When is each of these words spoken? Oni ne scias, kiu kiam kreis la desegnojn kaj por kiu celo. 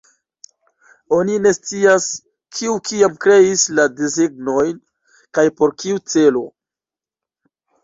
Oni 1.17 1.35
ne 1.43 1.51
scias, 1.57 2.07
kiu 2.57 2.79
kiam 2.89 3.19
kreis 3.27 3.67
la 3.81 3.87
desegnojn 4.01 4.75
kaj 5.39 5.47
por 5.61 5.77
kiu 5.85 6.03
celo. 6.17 6.45